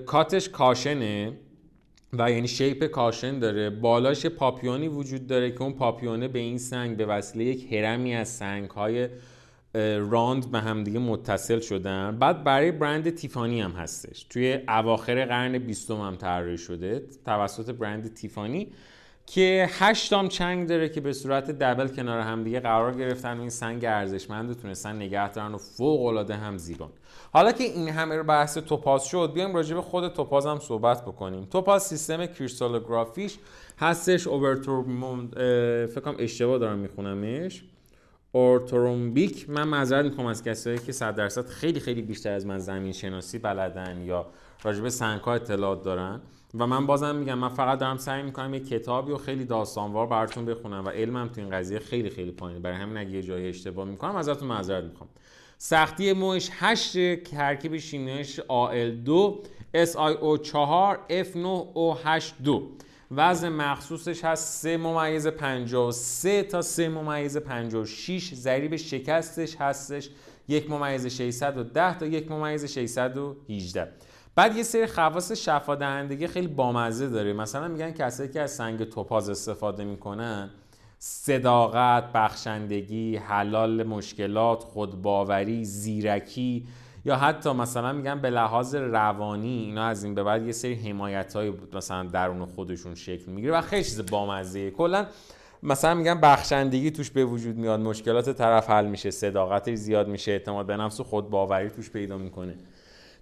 کاتش 0.05 0.49
کاشنه 0.49 1.33
و 2.13 2.31
یعنی 2.31 2.47
شیپ 2.47 2.85
کاشن 2.85 3.39
داره. 3.39 3.69
بالاش 3.69 4.25
پاپیونی 4.25 4.87
وجود 4.87 5.27
داره 5.27 5.51
که 5.51 5.61
اون 5.61 5.73
پاپیونه 5.73 6.27
به 6.27 6.39
این 6.39 6.57
سنگ 6.57 6.97
به 6.97 7.05
وسیله 7.05 7.45
یک 7.45 7.73
هرمی 7.73 8.15
از 8.15 8.29
سنگ 8.29 8.69
های 8.69 9.07
راند 10.09 10.51
به 10.51 10.59
همدیگه 10.59 10.99
متصل 10.99 11.59
شدن. 11.59 12.17
بعد 12.19 12.43
برای 12.43 12.71
برند 12.71 13.09
تیفانی 13.09 13.61
هم 13.61 13.71
هستش. 13.71 14.23
توی 14.23 14.59
اواخر 14.67 15.25
قرن 15.25 15.57
بیستم 15.57 16.01
هم 16.01 16.15
طراحی 16.15 16.57
شده 16.57 17.03
توسط 17.25 17.71
برند 17.71 18.13
تیفانی 18.13 18.71
که 19.25 19.69
هشتام 19.71 20.27
چنگ 20.27 20.67
داره 20.67 20.89
که 20.89 21.01
به 21.01 21.13
صورت 21.13 21.51
دبل 21.51 21.87
کنار 21.87 22.19
همدیگه 22.19 22.59
قرار 22.59 22.97
گرفتن 22.97 23.37
و 23.37 23.39
این 23.39 23.49
سنگ 23.49 23.85
ارزشمند 23.85 24.49
رو 24.49 24.55
تونستن 24.55 24.95
نگه 24.95 25.31
دارن 25.31 25.53
و 25.53 25.57
فوق 25.57 26.05
العاده 26.05 26.35
هم 26.35 26.57
زیبان. 26.57 26.89
حالا 27.33 27.51
که 27.51 27.63
این 27.63 27.89
همه 27.89 28.15
رو 28.15 28.23
بحث 28.23 28.57
توپاز 28.57 29.05
شد 29.05 29.31
بیایم 29.33 29.55
راجع 29.55 29.75
به 29.75 29.81
خود 29.81 30.13
توپاز 30.13 30.45
هم 30.45 30.59
صحبت 30.59 31.01
بکنیم. 31.01 31.45
توپاز 31.45 31.83
سیستم 31.83 32.25
کریستالوگرافیش 32.25 33.37
هستش 33.79 34.27
اوورتور 34.27 34.85
فکر 35.87 35.99
کنم 35.99 36.15
اشتباه 36.19 36.57
دارم 36.57 36.79
میخونمش. 36.79 37.63
اورترومبیک 38.31 39.49
من 39.49 39.67
معذرت 39.67 40.05
می‌خوام 40.05 40.27
از 40.27 40.43
کسایی 40.43 40.77
که 40.77 40.91
100 40.91 41.15
درصد 41.15 41.45
خیلی 41.47 41.79
خیلی 41.79 42.01
بیشتر 42.01 42.31
از 42.31 42.45
من 42.45 42.59
زمین 42.59 42.91
شناسی 42.91 43.39
بلدن 43.39 44.01
یا 44.05 44.25
راجب 44.63 44.89
سنگ 44.89 45.21
ها 45.21 45.33
اطلاعات 45.33 45.83
دارن. 45.83 46.21
و 46.59 46.67
من 46.67 46.85
بازم 46.85 47.15
میگم 47.15 47.37
من 47.37 47.49
فقط 47.49 47.79
دارم 47.79 47.97
سعی 47.97 48.23
می‌کنم 48.23 48.53
یه 48.53 48.59
کتابی 48.59 49.11
و 49.11 49.17
خیلی 49.17 49.45
داستانوار 49.45 50.07
براتون 50.07 50.45
بخونم 50.45 50.85
و 50.85 50.89
علمم 50.89 51.27
تو 51.27 51.41
این 51.41 51.49
قضیه 51.49 51.79
خیلی 51.79 52.09
خیلی 52.09 52.31
پایینه. 52.31 52.59
برای 52.59 52.77
همین 52.77 52.97
اگه 52.97 53.11
یه 53.11 53.21
جایی 53.21 53.49
اشتباه 53.49 53.85
می‌کنم 53.85 54.15
ازتون 54.15 54.47
معذرت 54.47 54.83
می‌خوام. 54.83 55.09
سختی 55.57 56.13
موش 56.13 56.49
8 56.51 57.15
ترکیب 57.15 57.77
شیمیاییش 57.77 58.39
AL2 58.39 59.37
SiO4 59.75 60.97
F9O82 61.09 62.49
وزن 63.11 63.49
مخصوصش 63.49 64.25
هست 64.25 64.61
3 64.61 64.77
ممیز 64.77 65.27
53 65.27 66.43
تا 66.43 66.61
3 66.61 66.89
ممیز 66.89 67.37
56 67.37 68.33
ضریب 68.33 68.75
شکستش 68.75 69.55
هستش. 69.55 70.09
یک 70.47 70.71
ممیز 70.71 71.07
610 71.07 71.97
تا 71.97 72.05
یک 72.05 72.31
ممیز 72.31 72.65
618 72.65 73.91
بعد 74.35 74.57
یه 74.57 74.63
سری 74.63 74.87
خواص 74.87 75.31
شفا 75.31 75.75
دهندگی 75.75 76.27
خیلی 76.27 76.47
بامزه 76.47 77.09
داره. 77.09 77.33
مثلا 77.33 77.67
میگن 77.67 77.91
کسایی 77.91 78.29
که 78.29 78.41
از 78.41 78.51
سنگ 78.51 78.83
توپاز 78.83 79.29
استفاده 79.29 79.83
می‌کنن 79.83 80.49
صداقت، 80.99 82.11
بخشندگی، 82.13 83.15
حلال 83.15 83.83
مشکلات، 83.83 84.63
خودباوری، 84.63 85.65
زیرکی 85.65 86.67
یا 87.05 87.15
حتی 87.15 87.51
مثلا 87.51 87.93
میگن 87.93 88.21
به 88.21 88.29
لحاظ 88.29 88.75
روانی 88.75 89.63
اینا 89.65 89.85
از 89.85 90.03
این 90.03 90.15
به 90.15 90.23
بعد 90.23 90.45
یه 90.45 90.51
سری 90.51 90.73
حمایت 90.73 91.35
های 91.35 91.53
مثلا 91.73 92.03
درون 92.03 92.45
خودشون 92.45 92.95
شکل 92.95 93.31
می‌گیره 93.31 93.53
و 93.53 93.61
خیلی 93.61 93.83
چیز 93.83 94.05
بامزه 94.05 94.71
کلا 94.71 95.05
مثلا 95.63 95.93
میگن 95.93 96.21
بخشندگی 96.21 96.91
توش 96.91 97.11
به 97.11 97.25
وجود 97.25 97.57
میاد 97.57 97.79
مشکلات 97.79 98.29
طرف 98.29 98.69
حل 98.69 98.85
میشه 98.85 99.11
صداقتش 99.11 99.73
زیاد 99.73 100.07
میشه 100.07 100.31
اعتماد 100.31 100.65
به 100.65 100.77
نفس 100.77 100.99
و 100.99 101.03
خودباوری 101.03 101.69
توش 101.69 101.89
پیدا 101.89 102.17
می‌کنه. 102.17 102.55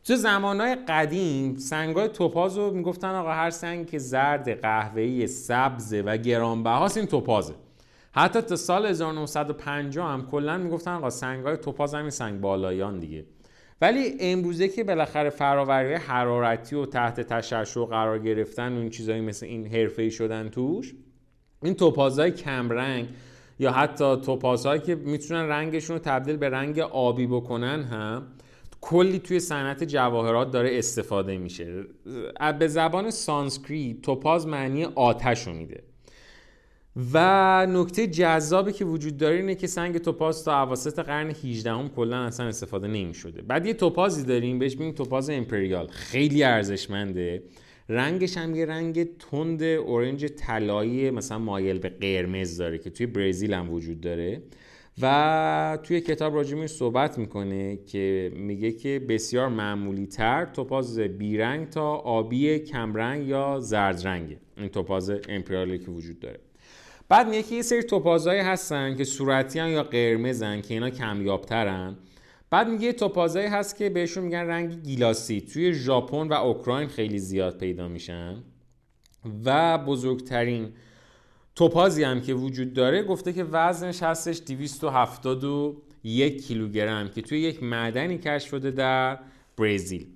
تو 0.03 0.15
زمانهای 0.15 0.75
قدیم 0.87 1.55
سنگای 1.55 2.07
توپاز 2.07 2.57
رو 2.57 2.71
می‌گفتن 2.71 3.15
آقا 3.15 3.31
هر 3.31 3.49
سنگ 3.49 3.87
که 3.87 3.99
زرد 3.99 4.61
قهوه‌ای 4.61 5.27
سبز 5.27 5.93
و 6.05 6.17
گرانبهاست 6.17 6.97
این 6.97 7.05
توپازه. 7.05 7.53
حتی 8.11 8.41
تا 8.41 8.55
سال 8.55 8.85
1950 8.85 10.11
هم 10.11 10.27
کلا 10.27 10.57
می‌گفتن 10.57 10.91
آقا 10.91 11.09
سنگای 11.09 11.57
توپاز 11.57 11.93
همین 11.93 12.09
سنگ 12.09 12.41
طلایی‌ان 12.41 12.99
دیگه. 12.99 13.25
ولی 13.81 14.17
امروزه 14.19 14.67
که 14.67 14.83
بالاخره 14.83 15.29
فراوری 15.29 15.93
حرارتی 15.93 16.75
و 16.75 16.85
تحت 16.85 17.21
تشعشع 17.21 17.85
قرار 17.85 18.19
گرفتن 18.19 18.73
و 18.73 18.79
این 18.79 18.89
چیزایی 18.89 19.21
مثل 19.21 19.45
این 19.45 19.67
حرفه‌ای 19.67 20.11
شدن 20.11 20.49
توش 20.49 20.93
این 21.63 21.73
توپازهای 21.73 22.31
کمرنگ 22.31 23.07
یا 23.59 23.71
حتی 23.71 24.15
توپازهایی 24.15 24.81
که 24.81 24.95
می‌تونن 24.95 25.47
رنگشون 25.47 25.95
رو 25.95 26.01
تبدیل 26.05 26.37
به 26.37 26.49
رنگ 26.49 26.79
آبی 26.79 27.27
بکنن 27.27 27.83
هم 27.83 28.27
کلی 28.81 29.19
توی 29.19 29.39
صنعت 29.39 29.83
جواهرات 29.83 30.51
داره 30.51 30.77
استفاده 30.77 31.37
میشه. 31.37 31.83
به 32.59 32.67
زبان 32.67 33.11
سانسکریت 33.11 34.01
توپاز 34.01 34.47
معنی 34.47 34.85
آتش 34.85 35.47
رو 35.47 35.53
میده. 35.53 35.83
و 37.13 37.67
نکته 37.69 38.07
جذابی 38.07 38.71
که 38.71 38.85
وجود 38.85 39.17
داره 39.17 39.35
اینه 39.35 39.55
که 39.55 39.67
سنگ 39.67 39.97
توپاز 39.97 40.43
تا 40.43 40.63
اواسط 40.63 40.99
قرن 40.99 41.29
18 41.29 41.71
هم 41.71 41.89
کلا 41.89 42.17
اصلا 42.17 42.47
استفاده 42.47 42.87
نمی 42.87 43.13
شده 43.13 43.41
بعد 43.41 43.65
یه 43.65 43.73
توپازی 43.73 44.23
داریم 44.23 44.59
بهش 44.59 44.77
میگیم 44.77 44.93
توپاز 44.93 45.29
امپریال. 45.29 45.87
خیلی 45.87 46.43
ارزشمنده. 46.43 47.43
رنگش 47.89 48.37
هم 48.37 48.55
یه 48.55 48.65
رنگ 48.65 49.17
تند 49.17 49.63
اورنج 49.63 50.25
طلایی 50.25 51.11
مثلا 51.11 51.39
مایل 51.39 51.79
به 51.79 51.89
قرمز 51.89 52.57
داره 52.57 52.77
که 52.77 52.89
توی 52.89 53.05
برزیل 53.05 53.53
هم 53.53 53.69
وجود 53.69 54.01
داره. 54.01 54.41
و 55.01 55.77
توی 55.83 56.01
کتاب 56.01 56.35
راجع 56.35 56.65
صحبت 56.65 57.17
می‌کنه 57.17 57.77
که 57.77 58.31
میگه 58.35 58.71
که 58.71 59.05
بسیار 59.09 59.47
معمولی 59.47 60.07
تر 60.07 60.45
توپاز 60.45 60.99
بیرنگ 60.99 61.69
تا 61.69 61.95
آبی 61.95 62.59
کمرنگ 62.59 63.27
یا 63.27 63.59
زرد 63.59 64.07
رنگه 64.07 64.37
این 64.57 64.69
توپاز 64.69 65.11
امپریالی 65.29 65.79
که 65.79 65.91
وجود 65.91 66.19
داره. 66.19 66.39
بعد 67.09 67.27
میگه 67.27 67.43
که 67.43 67.55
یه 67.55 67.61
سری 67.61 67.83
توپازهایی 67.83 68.39
هستن 68.39 68.95
که 68.95 69.03
صورتی 69.03 69.69
یا 69.69 69.83
قرمزن 69.83 70.61
که 70.61 70.73
اینا 70.73 70.89
کمیابترن. 70.89 71.97
بعد 72.49 72.69
میگه 72.69 72.93
توپازهایی 72.93 73.47
هست 73.47 73.75
که 73.75 73.89
بهشون 73.89 74.23
میگن 74.23 74.39
رنگ 74.39 74.83
گیلاسی. 74.83 75.41
توی 75.41 75.73
ژاپن 75.73 76.27
و 76.27 76.33
اوکراین 76.33 76.87
خیلی 76.87 77.19
زیاد 77.19 77.57
پیدا 77.57 77.87
میشن. 77.87 78.43
و 79.45 79.77
بزرگترین 79.77 80.69
توپازی 81.55 82.03
هم 82.03 82.21
که 82.21 82.33
وجود 82.33 82.73
داره 82.73 83.03
گفته 83.03 83.33
که 83.33 83.43
وزنش 83.43 84.03
هستش 84.03 84.41
271 84.47 86.47
کیلوگرم 86.47 87.09
که 87.09 87.21
توی 87.21 87.39
یک 87.39 87.63
معدنی 87.63 88.17
کشف 88.17 88.49
شده 88.49 88.71
در 88.71 89.19
برزیل. 89.57 90.07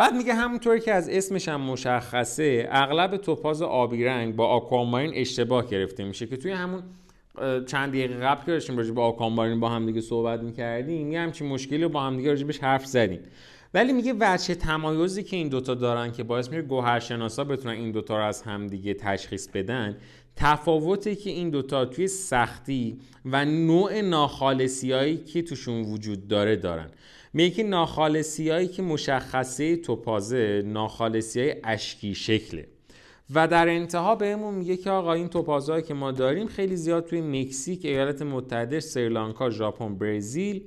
بعد 0.00 0.14
میگه 0.14 0.34
همونطوری 0.34 0.80
که 0.80 0.92
از 0.92 1.08
اسمش 1.08 1.48
هم 1.48 1.60
مشخصه 1.60 2.68
اغلب 2.70 3.16
توپاز 3.16 3.62
آبی 3.62 4.04
رنگ 4.04 4.36
با 4.36 4.46
آکوامارین 4.46 5.12
اشتباه 5.14 5.66
گرفته 5.66 6.04
میشه 6.04 6.26
که 6.26 6.36
توی 6.36 6.52
همون 6.52 6.82
چند 7.66 7.88
دقیقه 7.88 8.14
قبل 8.14 8.44
که 8.44 8.52
داشتیم 8.52 8.76
راجع 8.76 8.90
به 8.90 9.54
با 9.56 9.68
هم 9.68 9.86
دیگه 9.86 10.00
صحبت 10.00 10.40
می‌کردیم 10.40 11.12
یه 11.12 11.20
همچین 11.20 11.48
مشکلی 11.48 11.88
با 11.88 12.00
هم 12.02 12.16
دیگه 12.16 12.28
راجبش 12.28 12.58
حرف 12.58 12.86
زدیم. 12.86 13.20
ولی 13.74 13.92
میگه 13.92 14.14
وجه 14.20 14.54
تمایزی 14.54 15.22
که 15.22 15.36
این 15.36 15.48
دوتا 15.48 15.74
دارن 15.74 16.12
که 16.12 16.22
باعث 16.22 16.48
میشه 16.48 16.62
گوهرشناسا 16.62 17.44
بتونن 17.44 17.74
این 17.74 17.92
دوتا 17.92 18.18
رو 18.18 18.24
از 18.24 18.42
همدیگه 18.42 18.94
تشخیص 18.94 19.48
بدن 19.48 19.96
تفاوتی 20.36 21.16
که 21.16 21.30
این 21.30 21.50
دوتا 21.50 21.84
توی 21.84 22.08
سختی 22.08 22.98
و 23.24 23.44
نوع 23.44 24.00
ناخالصی 24.00 25.16
که 25.16 25.42
توشون 25.42 25.82
وجود 25.82 26.28
داره 26.28 26.56
دارن. 26.56 26.90
میگه 27.32 27.64
ناخالصی 27.64 28.50
هایی 28.50 28.68
که 28.68 28.82
مشخصه 28.82 29.76
توپازه 29.76 30.62
ناخالصی 30.66 31.40
های 31.40 31.56
اشکی 31.64 32.14
شکله. 32.14 32.66
و 33.34 33.48
در 33.48 33.68
انتها 33.68 34.14
بهمون 34.14 34.54
میگه 34.54 34.76
که 34.76 34.90
آقا 34.90 35.12
این 35.12 35.28
توپازهایی 35.28 35.82
که 35.82 35.94
ما 35.94 36.12
داریم 36.12 36.46
خیلی 36.46 36.76
زیاد 36.76 37.06
توی 37.06 37.20
مکزیک 37.20 37.84
ایالات 37.84 38.22
متحده 38.22 38.80
سریلانکا 38.80 39.50
ژاپن 39.50 39.94
برزیل 39.94 40.62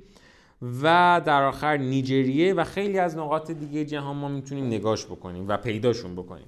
و 0.82 1.20
در 1.24 1.42
آخر 1.42 1.76
نیجریه 1.76 2.54
و 2.54 2.64
خیلی 2.64 2.98
از 2.98 3.16
نقاط 3.16 3.50
دیگه 3.50 3.84
جهان 3.84 4.16
ما 4.16 4.28
می‌تونیم 4.28 4.66
نگاش 4.66 5.06
بکنیم 5.06 5.48
و 5.48 5.56
پیداشون 5.56 6.14
بکنیم. 6.14 6.46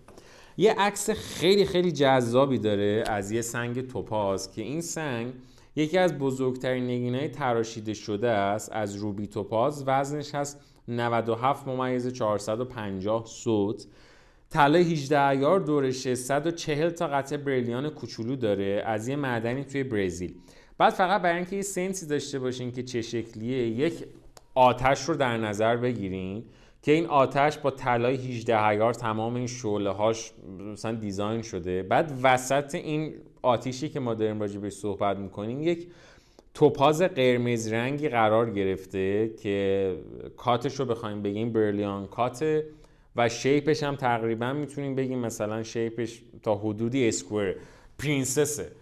یه 0.57 0.75
عکس 0.79 1.11
خیلی 1.11 1.65
خیلی 1.65 1.93
جذابی 1.93 2.59
داره 2.59 3.05
از 3.07 3.31
یه 3.31 3.43
سنگ 3.43 3.87
توپاز 3.89 4.53
که 4.53 4.63
این 4.63 4.81
سنگ 4.81 5.33
یکی 5.77 5.99
از 5.99 6.19
بزرگترین 6.19 6.85
نگینهای 6.85 7.29
تراشیده 7.29 7.95
شده 7.95 8.29
است 8.29 8.73
از 8.73 8.97
روبی 8.97 9.27
توپاز 9.27 9.85
وزنش 9.87 10.35
هست 10.35 10.61
97 10.89 11.69
ممیز 11.69 12.13
450 12.13 13.25
سوت 13.27 13.87
طلای 14.51 14.83
18 14.83 15.29
ایار 15.29 15.61
دورشه 15.61 16.15
140 16.15 16.91
تا 16.91 17.07
قطع 17.07 17.37
بریلیان 17.37 17.91
کوچولو 17.91 18.37
داره. 18.37 18.83
از 18.87 19.09
یه 19.09 19.17
معدنی 19.17 19.65
توی 19.65 19.85
برزیل. 19.85 20.35
بعد 20.79 20.93
فقط 20.93 21.23
برای 21.23 21.37
اینکه 21.37 21.57
یه 21.57 21.63
سنسی 21.63 22.07
داشته 22.07 22.39
باشین 22.39 22.73
که 22.73 22.83
چه 22.83 23.03
شکلیه 23.03 23.67
یک 23.69 24.05
آتش 24.55 25.05
رو 25.05 25.15
در 25.15 25.37
نظر 25.37 25.77
بگیرین 25.77 26.45
که 26.83 26.93
این 26.93 27.07
آتش 27.07 27.59
با 27.59 27.71
طلای 27.71 28.15
18 28.15 28.67
ایار 28.67 28.95
تمام 28.95 29.35
این 29.35 29.47
شعله 29.47 29.91
هاش 29.91 30.33
مثلا 30.73 30.93
دیزاین 30.93 31.43
شده. 31.43 31.83
بعد 31.83 32.19
وسط 32.23 32.75
این 32.75 33.15
آتیشی 33.47 33.89
که 33.89 34.01
ما 34.01 34.15
داریم 34.15 34.41
راجع 34.41 34.59
بهش 34.59 34.73
صحبت 34.73 35.17
می‌کنیم 35.17 35.63
یک 35.63 35.87
توپاز 36.55 37.03
قرمز 37.03 37.73
رنگی 37.73 38.09
قرار 38.09 38.51
گرفته 38.51 39.31
که 39.43 39.97
cut 40.37 40.60
ش 40.60 40.75
رو 40.75 40.85
بخوایم 40.85 41.23
بگیم 41.23 41.53
brilliant 41.53 42.07
cut 42.07 42.63
و 43.17 43.29
شیپش 43.29 43.83
هم 43.83 43.97
تقریبا 43.97 44.53
می‌تونیم 44.53 44.95
بگیم 44.95 45.19
مثلا 45.19 45.63
شیپش 45.63 46.23
تا 46.43 46.55
حدودی 46.55 47.09
square 47.09 47.55
princess 47.99 48.65
ه 48.65 48.73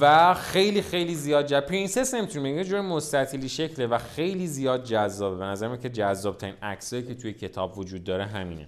و 0.00 0.34
خیلی 0.34 0.82
خیلی 0.82 1.14
زیاد 1.14 1.46
جذاب 1.46 1.66
princess 1.66 2.14
نمی‌تونیم 2.14 2.52
بگیم 2.52 2.62
جور 2.62 2.80
مستطیلی 2.80 3.48
شکله 3.48 3.86
و 3.86 3.98
خیلی 3.98 4.46
زیاد 4.46 4.84
جذابه. 4.84 5.36
به 5.36 5.44
نظر 5.44 5.76
که 5.76 5.88
جذاب 5.88 6.38
ترین 6.38 6.54
عکسایی 6.62 7.02
که 7.02 7.14
توی 7.14 7.32
کتاب 7.32 7.78
وجود 7.78 8.04
داره 8.04 8.24
همینه. 8.24 8.66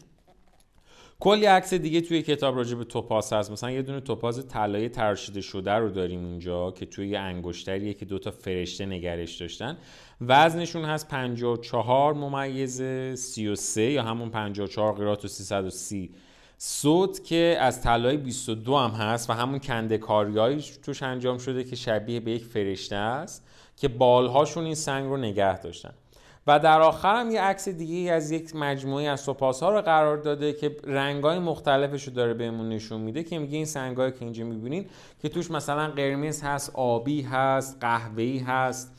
کلی 1.21 1.45
عکس 1.45 1.75
دیگه 1.75 2.01
توی 2.01 2.23
کتاب 2.23 2.57
راجع 2.57 2.77
به 2.77 2.85
توپاز 2.85 3.33
هست. 3.33 3.51
مثلا 3.51 3.71
یه 3.71 3.83
دونه 3.83 4.01
توپاز 4.01 4.49
طلایی 4.49 4.89
تراشیده 4.89 5.41
شده 5.41 5.73
رو 5.73 5.91
داریم 5.91 6.25
اونجا 6.25 6.71
که 6.71 6.87
توی 6.87 7.09
یه 7.09 7.19
انگشتریه 7.19 7.95
که 7.95 8.05
دوتا 8.05 8.31
فرشته 8.31 8.87
نگرش 8.87 9.37
داشتن. 9.37 9.79
وزنشون 10.21 10.85
هست 10.85 11.09
54 11.09 12.15
ممیز 12.15 12.83
33 13.15 13.83
یا 13.83 14.03
همون 14.03 14.31
54 14.31 14.93
قرات 14.93 15.25
و 15.25 15.29
330 15.29 16.11
صوت 16.59 17.25
که 17.25 17.57
از 17.61 17.83
طلای 17.83 18.17
22 18.17 18.77
هم 18.77 18.91
هست 18.91 19.31
و 19.31 19.33
همون 19.33 19.59
کنده 19.59 19.99
کاریایی 19.99 20.65
توش 20.83 21.03
انجام 21.03 21.39
شده 21.39 21.65
که 21.65 21.77
شبیه 21.77 22.21
به 22.21 22.31
یک 22.31 22.45
فرشته 22.45 22.97
است 22.97 23.47
که 23.77 23.89
بالهاشون 23.89 24.65
این 24.65 24.75
سنگ 24.75 25.05
رو 25.07 25.17
نگه 25.17 25.61
داشتن. 25.61 25.93
و 26.47 26.59
در 26.59 26.81
آخر 26.81 27.21
هم 27.21 27.31
یه 27.31 27.43
عکس 27.43 27.69
دیگه 27.69 28.13
از 28.13 28.31
یک 28.31 28.57
مجموعه 28.57 29.09
از 29.09 29.21
سپاس 29.21 29.63
ها 29.63 29.71
رو 29.71 29.81
قرار 29.81 30.17
داده 30.17 30.53
که 30.53 30.77
رنگای 30.85 31.39
مختلفش 31.39 32.09
رو 32.09 32.15
داره 32.15 32.35
بهمون 32.35 32.69
نشون 32.69 33.01
میده 33.01 33.23
که 33.23 33.39
میگه 33.39 33.57
این 33.57 33.67
سنگایی 33.67 34.13
که 34.13 34.23
اینجا 34.23 34.45
می‌بینین 34.45 34.87
که 35.23 35.29
توش 35.29 35.51
مثلا 35.51 35.89
قرمز 35.89 36.43
هست 36.43 36.71
آبی 36.75 37.23
هست 37.23 37.77
قهوه‌ای 37.81 38.39
هست. 38.39 38.93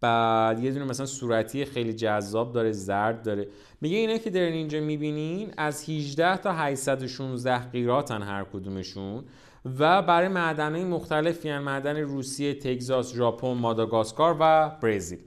بعد 0.00 0.64
یه 0.64 0.70
دونه 0.70 0.84
مثلا 0.84 1.06
صورتی 1.06 1.64
خیلی 1.64 1.92
جذاب 1.92 2.52
داره 2.52 2.72
زرد 2.72 3.22
داره. 3.22 3.48
میگه 3.80 3.96
اینا 3.96 4.18
که 4.18 4.30
دارین 4.30 4.52
اینجا 4.52 4.80
می‌بینین 4.80 5.50
از 5.56 5.88
18 5.88 6.36
تا 6.36 6.52
816 6.52 7.58
قیراتن 7.58 8.22
هر 8.22 8.44
کدومشون 8.52 9.24
و 9.78 10.02
برای 10.02 10.28
معدنهای 10.28 10.84
مختلفی 10.84 11.48
هن 11.48 11.58
معدن 11.58 11.96
روسیه، 11.96 12.54
تگزاس، 12.54 13.14
ژاپن، 13.14 13.52
ماداگاسکار 13.52 14.36
و 14.40 14.70
برزیل. 14.82 15.18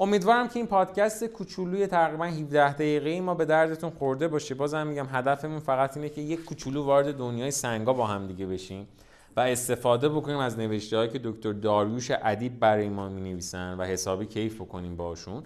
امیدوارم 0.00 0.48
که 0.48 0.56
این 0.56 0.66
پادکست 0.66 1.24
کوچولوی 1.24 1.86
تقریبا 1.86 2.24
17 2.24 2.72
دقیقه 2.72 3.20
ما 3.20 3.34
به 3.34 3.44
دردتون 3.44 3.90
خورده 3.90 4.28
باشه. 4.28 4.54
بازم 4.54 4.86
میگم 4.86 5.06
هدفمون 5.12 5.58
فقط 5.58 5.96
اینه 5.96 6.08
که 6.08 6.20
یک 6.20 6.44
کوچولو 6.44 6.84
وارد 6.84 7.16
دنیای 7.16 7.50
سنگا 7.50 7.92
با 7.92 8.06
هم 8.06 8.26
دیگه 8.26 8.46
بشیم 8.46 8.88
و 9.36 9.40
استفاده 9.40 10.08
بکنیم 10.08 10.38
از 10.38 10.58
نوشته 10.58 10.96
هایی 10.96 11.10
که 11.10 11.20
دکتر 11.24 11.52
داریوش 11.52 12.10
ادیب 12.22 12.60
برای 12.60 12.88
ما 12.88 13.08
می 13.08 13.20
نویسن 13.20 13.74
و 13.78 13.84
حسابی 13.84 14.26
کیف 14.26 14.60
بکنیم 14.60 14.96
باشون 14.96 15.42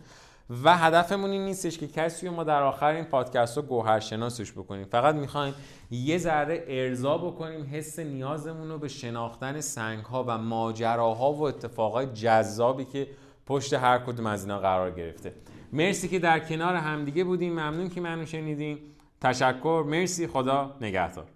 و 0.64 0.76
هدفمون 0.76 1.30
این 1.30 1.44
نیستش 1.44 1.78
که 1.78 1.88
کسی 1.88 2.26
رو 2.26 2.34
ما 2.34 2.44
در 2.44 2.62
آخر 2.62 2.86
این 2.86 3.04
پادکست 3.04 3.56
رو 3.56 3.62
گوهرشناسش 3.62 4.52
بکنیم. 4.52 4.84
فقط 4.84 5.14
می‌خوایم 5.14 5.54
یه 5.90 6.18
ذره 6.18 6.64
ارضا 6.68 7.18
بکنیم 7.18 7.70
حس 7.72 7.98
نیازمون 7.98 8.68
رو 8.68 8.78
به 8.78 8.88
شناختن 8.88 9.60
سنگ 9.60 10.04
ها 10.04 10.24
و 10.28 10.38
ماجراها 10.38 11.32
و 11.32 11.42
اتفاقای 11.42 12.06
جذابی 12.06 12.84
که 12.84 13.08
پشت 13.46 13.74
هر 13.74 13.98
کدوم 13.98 14.26
از 14.26 14.42
اینا 14.42 14.58
قرار 14.58 14.90
گرفته. 14.90 15.34
مرسی 15.72 16.08
که 16.08 16.18
در 16.18 16.38
کنار 16.38 16.74
همدیگه 16.74 17.24
بودیم. 17.24 17.52
ممنون 17.52 17.88
که 17.88 18.00
منو 18.00 18.26
شنیدین. 18.26 18.78
تشکر. 19.20 19.84
مرسی. 19.86 20.26
خدا 20.26 20.76
نگهدار. 20.80 21.26